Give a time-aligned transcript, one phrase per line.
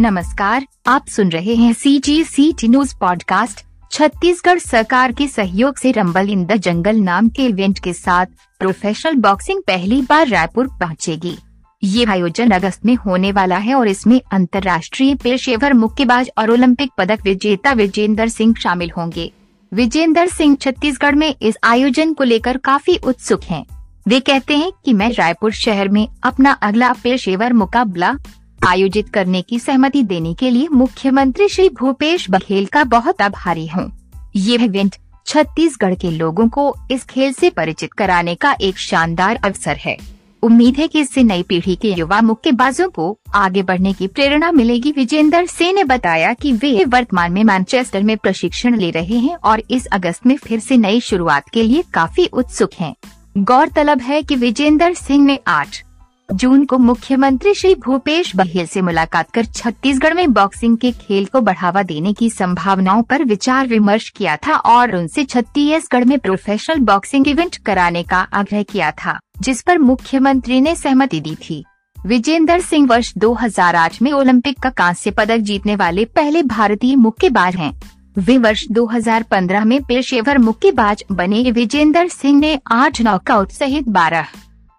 [0.00, 5.78] नमस्कार, आप सुन रहे हैं C G C T news podcast Chhattisgarh सरकार के सहयोग
[5.78, 8.26] से रंबल इन द जंगल नाम के इवेंट के साथ
[8.60, 11.36] प्रोफेशनल बॉक्सिंग पहली बार रायपुर पहुंचेगी।
[11.82, 17.24] ये आयोजन अगस्त में होने वाला है और इसमें अंतर्राष्ट्रीय पेशेवर मुक्केबाज और ओलंपिक पदक
[17.24, 19.30] विजेता विजेंद्र सिंह शामिल होंगे
[19.72, 23.64] विजेंद्र सिंह छत्तीसगढ़ में इस आयोजन को लेकर काफ़ी उत्सुक हैं।
[24.08, 28.16] वे कहते हैं कि मैं रायपुर शहर में अपना अगला पेशेवर मुकाबला
[28.66, 33.90] आयोजित करने की सहमति देने के लिए मुख्यमंत्री श्री भूपेश बघेल का बहुत आभारी हूँ।
[34.36, 39.76] ये इवेंट छत्तीसगढ़ के लोगों को इस खेल से परिचित कराने का एक शानदार अवसर
[39.76, 39.96] है।
[40.42, 44.92] उम्मीद है कि इससे नई पीढ़ी के युवा मुक्केबाजों को आगे बढ़ने की प्रेरणा मिलेगी।
[44.92, 49.62] विजेंद्र सिंह ने बताया कि वे वर्तमान में मैनचेस्टर में प्रशिक्षण ले रहे हैं और
[49.70, 52.94] इस अगस्त में फिर से नई शुरुआत के लिए काफ़ी उत्सुक हैं।
[53.38, 55.82] गौरतलब है कि विजेंद्र सिंह ने आठ
[56.34, 61.40] जून को मुख्यमंत्री श्री भूपेश बघेल से मुलाकात कर छत्तीसगढ़ में बॉक्सिंग के खेल को
[61.40, 67.28] बढ़ावा देने की संभावनाओं पर विचार विमर्श किया था और उनसे छत्तीसगढ़ में प्रोफेशनल बॉक्सिंग
[67.28, 71.64] इवेंट कराने का आग्रह किया था, जिस पर मुख्यमंत्री ने सहमति दी थी।
[72.06, 77.80] विजेंद्र सिंह वर्ष 2008 में ओलंपिक का कांस्य पदक जीतने वाले पहले भारतीय मुक्केबाज हैं।
[78.18, 84.26] वे वर्ष 2015 में पेशेवर मुक्केबाज बने विजेंद्र सिंह ने आठ नॉकआउट सहित 12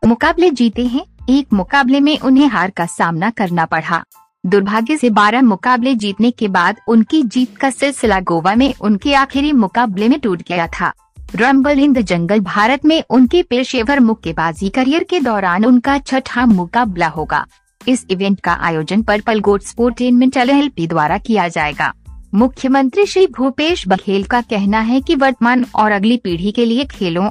[0.06, 4.04] मुकाबले जीते हैं। एक मुकाबले में उन्हें हार का सामना करना पड़ा।
[4.46, 9.52] दुर्भाग्य से 12 मुकाबले जीतने के बाद उनकी जीत का सिलसिला गोवा में उनके आखिरी
[9.52, 10.94] मुकाबले में टूट गया था।
[11.36, 17.08] Rumble in the jungle Bharat में उनके पेशेवर मुक्केबाजी करियर के दौरान उनका छठा मुकाबला
[17.08, 17.46] होगा।
[17.88, 21.94] इस इवेंट का आयोजन पर्पल गोट स्पोर्टेनमेंट एल द्वारा किया जाएगा।
[22.34, 27.30] मुख्यमंत्री श्री भूपेश बघेल का कहना है कि वर्तमान और अगली पीढ़ी के लिए खेलों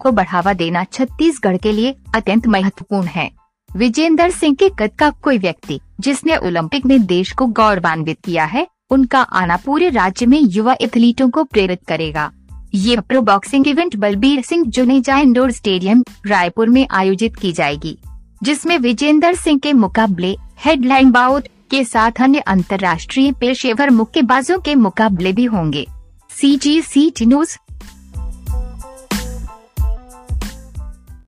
[0.00, 3.30] को बढ़ावा देना छत्तीसगढ़ के लिए अत्यंत महत्वपूर्ण है।
[3.70, 8.66] विजेंद्र सिंह के कद का कोई व्यक्ति, जिसने ओलंपिक में देश को गौरवान्वित किया है,
[8.90, 12.30] उनका आना पूरे राज्य में युवा एथलीटों को प्रेरित करेगा।
[12.74, 17.98] ये pro boxing event Balbir Singh Juneja indoor stadium Raipur में आयोजित की जाएगी,
[18.42, 25.32] जिसमें विजेंद्र सिंह के मुकाबले हेडलाइन बाउट के साथ अन्य अंतर्राष्ट्रीय पेशेवर मुक्केबाजों के मुकाबले
[25.32, 25.86] भी होंगे।
[26.30, 27.56] सी जी सी टी न्यूज़